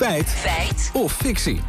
Feit. 0.00 0.28
Feit. 0.28 0.90
Of 0.92 1.12
fictie. 1.12 1.60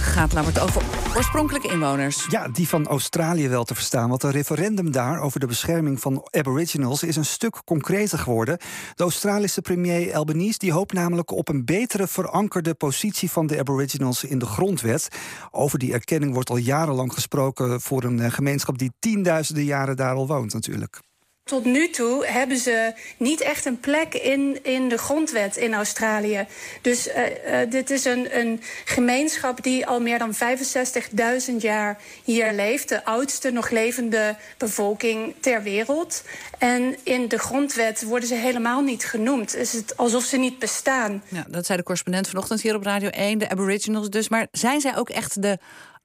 Gaat 0.00 0.32
het 0.32 0.60
over 0.60 0.82
oorspronkelijke 1.16 1.68
inwoners. 1.68 2.26
Ja, 2.30 2.48
die 2.48 2.68
van 2.68 2.86
Australië 2.86 3.48
wel 3.48 3.64
te 3.64 3.74
verstaan. 3.74 4.08
Want 4.08 4.22
een 4.22 4.30
referendum 4.30 4.92
daar 4.92 5.20
over 5.20 5.40
de 5.40 5.46
bescherming 5.46 6.00
van 6.00 6.28
aboriginals 6.30 7.02
is 7.02 7.16
een 7.16 7.24
stuk 7.24 7.56
concreter 7.64 8.18
geworden. 8.18 8.58
De 8.94 9.02
Australische 9.02 9.60
premier 9.60 10.14
Albanese 10.14 10.58
die 10.58 10.72
hoopt 10.72 10.92
namelijk 10.92 11.30
op 11.30 11.48
een 11.48 11.64
betere 11.64 12.06
verankerde 12.06 12.74
positie 12.74 13.30
van 13.30 13.46
de 13.46 13.58
aboriginals 13.58 14.24
in 14.24 14.38
de 14.38 14.46
grondwet. 14.46 15.08
Over 15.50 15.78
die 15.78 15.92
erkenning 15.92 16.32
wordt 16.34 16.50
al 16.50 16.56
jarenlang 16.56 17.12
gesproken 17.12 17.80
voor 17.80 18.02
een 18.02 18.20
eh, 18.20 18.30
gemeenschap 18.30 18.78
die 18.78 18.92
tienduizenden 18.98 19.64
jaren 19.64 19.96
daar 19.96 20.14
al 20.14 20.26
woont 20.26 20.52
natuurlijk. 20.52 21.00
Tot 21.48 21.64
nu 21.64 21.90
toe 21.90 22.26
hebben 22.26 22.56
ze 22.56 22.92
niet 23.16 23.40
echt 23.40 23.64
een 23.64 23.80
plek 23.80 24.14
in, 24.14 24.58
in 24.62 24.88
de 24.88 24.98
grondwet 24.98 25.56
in 25.56 25.74
Australië. 25.74 26.46
Dus 26.82 27.08
uh, 27.08 27.14
uh, 27.14 27.70
dit 27.70 27.90
is 27.90 28.04
een, 28.04 28.38
een 28.38 28.60
gemeenschap 28.84 29.62
die 29.62 29.86
al 29.86 30.00
meer 30.00 30.18
dan 30.18 30.34
65.000 30.34 31.54
jaar 31.58 31.98
hier 32.24 32.52
leeft. 32.52 32.88
De 32.88 33.04
oudste 33.04 33.50
nog 33.50 33.70
levende 33.70 34.36
bevolking 34.58 35.34
ter 35.40 35.62
wereld. 35.62 36.22
En 36.58 36.96
in 37.02 37.28
de 37.28 37.38
grondwet 37.38 38.02
worden 38.02 38.28
ze 38.28 38.34
helemaal 38.34 38.80
niet 38.80 39.04
genoemd. 39.04 39.54
Is 39.54 39.72
het 39.72 39.96
alsof 39.96 40.24
ze 40.24 40.36
niet 40.36 40.58
bestaan. 40.58 41.22
Ja, 41.28 41.44
dat 41.48 41.66
zei 41.66 41.78
de 41.78 41.84
correspondent 41.84 42.28
vanochtend 42.28 42.60
hier 42.60 42.74
op 42.74 42.82
Radio 42.82 43.08
1, 43.08 43.38
de 43.38 43.48
Aboriginals 43.48 44.10
dus. 44.10 44.28
Maar 44.28 44.46
zijn 44.50 44.80
zij 44.80 44.96
ook 44.96 45.10
echt 45.10 45.42
de 45.42 45.58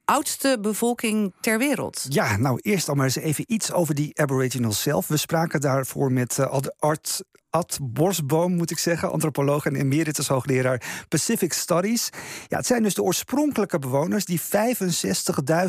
oudste 0.04 0.58
bevolking 0.60 1.34
ter 1.40 1.58
wereld. 1.58 2.06
Ja, 2.08 2.36
nou 2.36 2.58
eerst 2.62 2.88
al 2.88 2.94
maar 2.94 3.04
eens 3.04 3.16
even 3.16 3.44
iets 3.46 3.72
over 3.72 3.94
die 3.94 4.18
Aboriginals 4.20 4.82
zelf. 4.82 5.08
We 5.08 5.16
spraken 5.16 5.60
daarvoor 5.60 6.12
met 6.12 6.38
uh, 6.38 6.60
Art 6.78 7.22
Ad 7.50 7.78
Borsboom, 7.82 8.54
moet 8.54 8.70
ik 8.70 8.78
zeggen, 8.78 9.12
antropoloog 9.12 9.66
en 9.66 9.74
emeritus 9.74 10.28
hoogleraar 10.28 11.04
Pacific 11.08 11.52
Studies. 11.52 12.10
Ja, 12.48 12.56
het 12.56 12.66
zijn 12.66 12.82
dus 12.82 12.94
de 12.94 13.02
oorspronkelijke 13.02 13.78
bewoners 13.78 14.24
die 14.24 14.40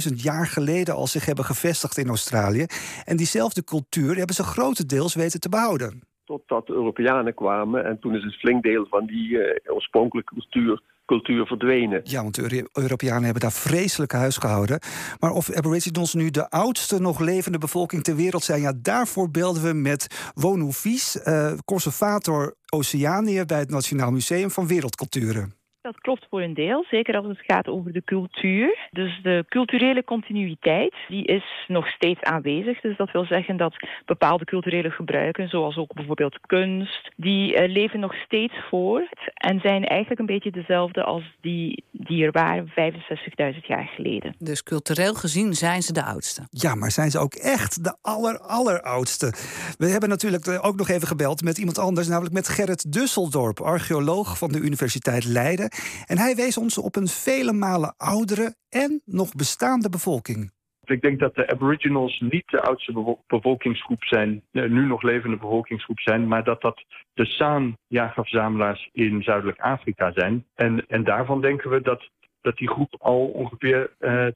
65.000 0.09 0.13
jaar 0.15 0.47
geleden 0.47 0.95
al 0.95 1.07
zich 1.07 1.25
hebben 1.25 1.45
gevestigd 1.45 1.97
in 1.97 2.07
Australië. 2.07 2.65
En 3.03 3.17
diezelfde 3.17 3.63
cultuur 3.63 4.15
hebben 4.15 4.35
ze 4.35 4.43
grotendeels 4.43 5.15
weten 5.15 5.39
te 5.39 5.49
behouden. 5.49 6.01
Totdat 6.23 6.67
de 6.67 6.73
Europeanen 6.73 7.33
kwamen 7.33 7.85
en 7.85 7.99
toen 7.99 8.15
is 8.15 8.23
een 8.23 8.31
flink 8.31 8.63
deel 8.63 8.85
van 8.89 9.05
die 9.05 9.29
uh, 9.29 9.73
oorspronkelijke 9.73 10.33
cultuur 10.33 10.81
cultuur 11.05 11.45
verdwenen. 11.45 12.01
Ja, 12.03 12.21
want 12.21 12.35
de 12.35 12.69
Europeanen 12.73 13.23
hebben 13.23 13.41
daar 13.41 13.51
vreselijk 13.51 14.11
huis 14.11 14.37
gehouden. 14.37 14.79
Maar 15.19 15.31
of 15.31 15.51
Aboriginals 15.51 16.13
nu 16.13 16.29
de 16.29 16.49
oudste 16.49 16.99
nog 16.99 17.19
levende 17.19 17.57
bevolking 17.57 18.03
ter 18.03 18.15
wereld 18.15 18.43
zijn... 18.43 18.61
ja, 18.61 18.73
daarvoor 18.77 19.31
belden 19.31 19.63
we 19.63 19.73
met 19.73 20.31
Wonu 20.33 20.73
Vies, 20.73 21.17
uh, 21.25 21.51
conservator 21.65 22.55
Oceanië... 22.69 23.43
bij 23.45 23.59
het 23.59 23.69
Nationaal 23.69 24.11
Museum 24.11 24.51
van 24.51 24.67
Wereldculturen. 24.67 25.64
Dat 25.85 25.99
klopt 25.99 26.25
voor 26.29 26.41
een 26.41 26.53
deel, 26.53 26.85
zeker 26.89 27.17
als 27.17 27.27
het 27.27 27.41
gaat 27.47 27.67
over 27.67 27.93
de 27.93 28.03
cultuur. 28.05 28.89
Dus 28.91 29.19
de 29.23 29.45
culturele 29.49 30.03
continuïteit, 30.03 30.95
die 31.07 31.25
is 31.25 31.43
nog 31.67 31.87
steeds 31.87 32.21
aanwezig. 32.21 32.81
Dus 32.81 32.97
dat 32.97 33.11
wil 33.11 33.25
zeggen 33.25 33.57
dat 33.57 33.75
bepaalde 34.05 34.45
culturele 34.45 34.89
gebruiken, 34.89 35.49
zoals 35.49 35.77
ook 35.77 35.93
bijvoorbeeld 35.93 36.39
kunst, 36.47 37.11
die 37.15 37.53
uh, 37.53 37.73
leven 37.73 37.99
nog 37.99 38.13
steeds 38.13 38.53
voort 38.69 39.31
en 39.33 39.59
zijn 39.59 39.85
eigenlijk 39.85 40.19
een 40.19 40.25
beetje 40.25 40.51
dezelfde 40.51 41.03
als 41.03 41.23
die 41.41 41.83
die 41.91 42.25
er 42.25 42.31
waren 42.31 42.67
65.000 42.67 43.59
jaar 43.61 43.89
geleden. 43.95 44.35
Dus 44.37 44.63
cultureel 44.63 45.13
gezien 45.13 45.53
zijn 45.53 45.81
ze 45.81 45.93
de 45.93 46.03
oudste. 46.03 46.41
Ja, 46.49 46.75
maar 46.75 46.91
zijn 46.91 47.11
ze 47.11 47.19
ook 47.19 47.33
echt 47.33 47.83
de 47.83 47.95
aller, 48.01 48.39
alleroudste? 48.39 49.33
We 49.77 49.87
hebben 49.87 50.09
natuurlijk 50.09 50.59
ook 50.61 50.75
nog 50.75 50.89
even 50.89 51.07
gebeld 51.07 51.41
met 51.41 51.57
iemand 51.57 51.77
anders, 51.77 52.07
namelijk 52.07 52.33
met 52.33 52.47
Gerrit 52.47 52.93
Dusseldorp, 52.93 53.59
archeoloog 53.59 54.37
van 54.37 54.51
de 54.51 54.59
Universiteit 54.59 55.25
Leiden. 55.25 55.69
En 56.05 56.17
hij 56.17 56.35
wees 56.35 56.57
ons 56.57 56.77
op 56.77 56.95
een 56.95 57.07
vele 57.07 57.53
malen 57.53 57.93
oudere 57.97 58.55
en 58.69 59.01
nog 59.05 59.33
bestaande 59.33 59.89
bevolking. 59.89 60.53
Ik 60.85 61.01
denk 61.01 61.19
dat 61.19 61.35
de 61.35 61.47
Aboriginals 61.47 62.19
niet 62.19 62.47
de 62.47 62.61
oudste 62.61 63.17
bevolkingsgroep 63.27 64.03
zijn, 64.03 64.43
nu 64.51 64.85
nog 64.85 65.01
levende 65.01 65.37
bevolkingsgroep 65.37 65.99
zijn, 65.99 66.27
maar 66.27 66.43
dat 66.43 66.61
dat 66.61 66.83
de 67.13 67.25
Saan-jagerverzamelaars 67.25 68.89
in 68.91 69.23
Zuidelijk 69.23 69.59
Afrika 69.59 70.11
zijn. 70.11 70.45
En, 70.55 70.85
en 70.87 71.03
daarvan 71.03 71.41
denken 71.41 71.69
we 71.69 71.81
dat 71.81 72.09
dat 72.41 72.57
die 72.57 72.69
groep 72.69 72.95
al 72.99 73.25
ongeveer 73.25 73.91
uh, 73.99 74.27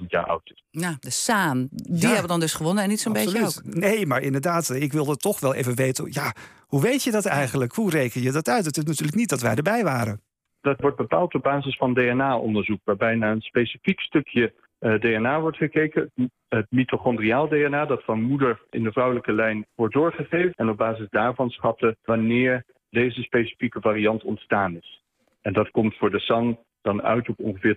250.000 0.00 0.06
jaar 0.08 0.26
oud 0.26 0.50
is. 0.50 0.64
Ja, 0.70 0.96
de 1.00 1.10
Saan, 1.10 1.68
die 1.70 2.00
ja, 2.00 2.08
hebben 2.08 2.28
dan 2.28 2.40
dus 2.40 2.54
gewonnen 2.54 2.82
en 2.82 2.88
niet 2.88 3.00
zo'n 3.00 3.12
beetje 3.12 3.44
ook. 3.44 3.62
Nee, 3.64 4.06
maar 4.06 4.22
inderdaad, 4.22 4.70
ik 4.70 4.92
wilde 4.92 5.16
toch 5.16 5.40
wel 5.40 5.54
even 5.54 5.74
weten... 5.74 6.06
ja, 6.10 6.32
hoe 6.66 6.82
weet 6.82 7.02
je 7.02 7.10
dat 7.10 7.26
eigenlijk? 7.26 7.74
Hoe 7.74 7.90
reken 7.90 8.22
je 8.22 8.32
dat 8.32 8.48
uit? 8.48 8.64
Het 8.64 8.76
is 8.76 8.84
natuurlijk 8.84 9.16
niet 9.16 9.28
dat 9.28 9.40
wij 9.40 9.54
erbij 9.54 9.84
waren. 9.84 10.20
Dat 10.60 10.80
wordt 10.80 10.96
bepaald 10.96 11.34
op 11.34 11.42
basis 11.42 11.76
van 11.76 11.94
DNA-onderzoek... 11.94 12.80
waarbij 12.84 13.14
naar 13.14 13.32
een 13.32 13.40
specifiek 13.40 14.00
stukje 14.00 14.52
uh, 14.80 14.94
DNA 14.94 15.40
wordt 15.40 15.56
gekeken. 15.56 16.10
Het 16.48 16.66
mitochondriaal 16.70 17.48
DNA, 17.48 17.86
dat 17.86 18.04
van 18.04 18.22
moeder 18.22 18.62
in 18.70 18.82
de 18.82 18.92
vrouwelijke 18.92 19.32
lijn 19.32 19.66
wordt 19.74 19.94
doorgegeven. 19.94 20.52
En 20.54 20.68
op 20.68 20.76
basis 20.76 21.08
daarvan 21.10 21.50
schatten 21.50 21.96
wanneer 22.04 22.64
deze 22.90 23.22
specifieke 23.22 23.80
variant 23.80 24.22
ontstaan 24.22 24.76
is. 24.76 25.02
En 25.40 25.52
dat 25.52 25.70
komt 25.70 25.96
voor 25.96 26.10
de 26.10 26.20
SAN 26.20 26.58
dan 26.88 27.02
uit 27.02 27.28
op 27.28 27.38
ongeveer 27.38 27.76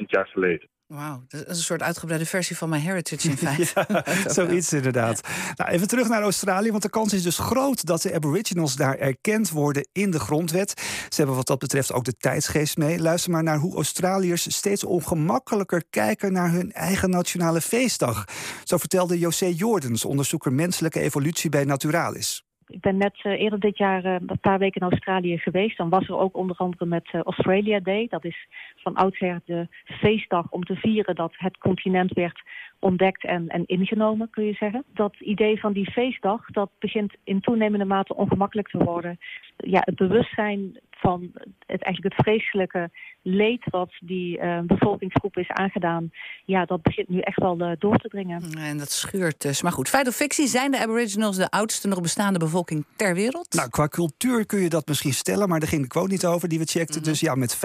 250.000 0.00 0.06
jaar 0.06 0.26
geleden. 0.26 0.68
Wauw, 0.86 1.24
dat 1.28 1.40
is 1.40 1.48
een 1.48 1.54
soort 1.54 1.82
uitgebreide 1.82 2.26
versie 2.26 2.56
van 2.56 2.68
MyHeritage 2.68 3.28
in 3.28 3.36
feite. 3.46 3.84
ja, 3.88 4.28
zoiets 4.28 4.72
inderdaad. 4.72 5.28
Nou, 5.56 5.70
even 5.70 5.88
terug 5.88 6.08
naar 6.08 6.22
Australië, 6.22 6.70
want 6.70 6.82
de 6.82 6.90
kans 6.90 7.12
is 7.12 7.22
dus 7.22 7.38
groot 7.38 7.86
dat 7.86 8.02
de 8.02 8.14
Aboriginals 8.14 8.76
daar 8.76 8.96
erkend 8.96 9.50
worden 9.50 9.88
in 9.92 10.10
de 10.10 10.20
grondwet. 10.20 10.70
Ze 11.08 11.16
hebben 11.16 11.36
wat 11.36 11.46
dat 11.46 11.58
betreft 11.58 11.92
ook 11.92 12.04
de 12.04 12.16
tijdsgeest 12.16 12.76
mee. 12.76 13.00
Luister 13.00 13.30
maar 13.30 13.42
naar 13.42 13.58
hoe 13.58 13.74
Australiërs 13.74 14.56
steeds 14.56 14.84
ongemakkelijker 14.84 15.84
kijken 15.90 16.32
naar 16.32 16.50
hun 16.50 16.72
eigen 16.72 17.10
nationale 17.10 17.60
feestdag. 17.60 18.24
Zo 18.64 18.76
vertelde 18.76 19.18
José 19.18 19.46
Jordens, 19.46 20.04
onderzoeker 20.04 20.52
menselijke 20.52 21.00
evolutie 21.00 21.50
bij 21.50 21.64
Naturalis. 21.64 22.47
Ik 22.68 22.80
ben 22.80 22.96
net 22.96 23.24
uh, 23.24 23.40
eerder 23.40 23.60
dit 23.60 23.78
jaar 23.78 24.04
uh, 24.04 24.16
een 24.26 24.40
paar 24.40 24.58
weken 24.58 24.80
in 24.80 24.90
Australië 24.90 25.38
geweest. 25.38 25.76
Dan 25.76 25.88
was 25.88 26.08
er 26.08 26.18
ook 26.18 26.36
onder 26.36 26.56
andere 26.56 26.86
met 26.86 27.12
uh, 27.12 27.20
Australia 27.22 27.80
Day. 27.80 28.06
Dat 28.08 28.24
is 28.24 28.46
van 28.76 28.94
oudsher 28.94 29.40
de 29.44 29.68
feestdag 29.84 30.50
om 30.50 30.64
te 30.64 30.76
vieren 30.76 31.14
dat 31.14 31.32
het 31.36 31.58
continent 31.58 32.12
werd 32.12 32.42
ontdekt 32.78 33.24
en, 33.24 33.48
en 33.48 33.66
ingenomen, 33.66 34.30
kun 34.30 34.44
je 34.44 34.52
zeggen. 34.52 34.84
Dat 34.94 35.14
idee 35.20 35.60
van 35.60 35.72
die 35.72 35.90
feestdag, 35.90 36.46
dat 36.46 36.70
begint 36.78 37.14
in 37.24 37.40
toenemende 37.40 37.84
mate 37.84 38.14
ongemakkelijk 38.14 38.68
te 38.68 38.84
worden. 38.84 39.18
Ja, 39.56 39.80
het 39.84 39.96
bewustzijn 39.96 40.80
van 41.00 41.30
het, 41.66 41.82
eigenlijk 41.82 42.14
het 42.14 42.24
vreselijke 42.26 42.90
leed 43.22 43.64
wat 43.70 43.90
die 44.00 44.38
uh, 44.38 44.60
bevolkingsgroep 44.60 45.36
is 45.36 45.48
aangedaan, 45.48 46.10
ja, 46.44 46.64
dat 46.64 46.82
begint 46.82 47.08
nu 47.08 47.20
echt 47.20 47.38
wel 47.38 47.60
uh, 47.60 47.72
door 47.78 47.98
te 47.98 48.08
dringen. 48.08 48.42
En 48.58 48.78
dat 48.78 48.90
schuurt 48.90 49.42
dus. 49.42 49.62
Maar 49.62 49.72
goed, 49.72 49.88
feit 49.88 50.08
of 50.08 50.14
fictie, 50.14 50.46
zijn 50.46 50.70
de 50.70 50.78
Aboriginals 50.78 51.36
de 51.36 51.50
oudste 51.50 51.88
nog 51.88 52.00
bestaande 52.00 52.38
bevolking 52.38 52.84
ter 52.96 53.14
wereld? 53.14 53.54
Nou, 53.54 53.68
qua 53.68 53.88
cultuur 53.88 54.46
kun 54.46 54.60
je 54.60 54.68
dat 54.68 54.86
misschien 54.86 55.12
stellen, 55.12 55.48
maar 55.48 55.60
daar 55.60 55.68
ging 55.68 55.82
de 55.82 55.88
quote 55.88 56.10
niet 56.10 56.26
over 56.26 56.48
die 56.48 56.58
we 56.58 56.64
checkten. 56.64 56.98
Mm 56.98 57.02
-hmm. 57.02 57.12
Dus 57.12 57.20
ja, 57.20 57.34
met 57.34 57.56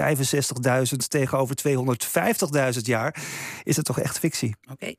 65.000 0.92 0.96
tegenover 1.08 1.56
250.000 2.76 2.80
jaar 2.82 3.22
is 3.62 3.76
het 3.76 3.84
toch 3.84 4.00
echt 4.00 4.18
fictie. 4.18 4.54
Oké. 4.62 4.72
Okay. 4.72 4.96